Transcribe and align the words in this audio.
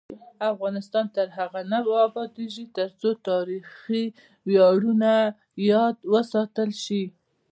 افغانستان 0.51 1.05
تر 1.15 1.27
هغو 1.37 1.61
نه 1.71 1.79
ابادیږي، 2.07 2.65
ترڅو 2.77 3.09
تاریخي 3.27 4.03
ویاړونه 4.47 5.11
یاد 5.71 5.95
وساتل 6.13 6.69
شي. 6.83 7.03